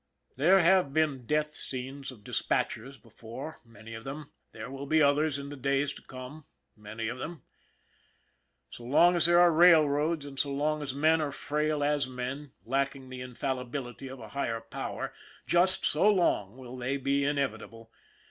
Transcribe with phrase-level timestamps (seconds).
[0.35, 5.37] There have been death scenes of dispatchers before, many of them there will be others
[5.37, 7.43] in the days to come, many of them.
[8.71, 12.51] So long as there are railroads and so long as men are frail as men,
[12.65, 15.13] lacking the infal libility of a higher power,
[15.45, 17.91] just so long will they be inevitable.